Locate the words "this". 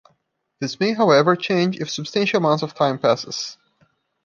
0.59-0.79